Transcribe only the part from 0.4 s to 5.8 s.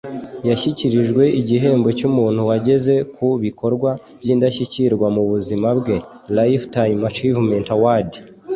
yashyikirijwe igihembo cy’umuntu wageze ku bikorwa by’indashyikirwa mu buzima